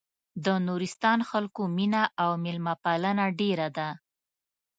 د 0.45 0.47
نورستان 0.67 1.19
خلکو 1.29 1.61
مينه 1.77 2.01
او 2.23 2.31
مېلمه 2.43 2.73
پالنه 2.83 3.25
ډېره 3.39 3.67
ده. 3.77 3.89